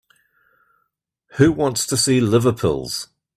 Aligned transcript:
Who 1.33 1.51
wants 1.51 1.85
to 1.85 1.95
see 1.95 2.21
liver 2.21 2.53
pills? 2.53 3.07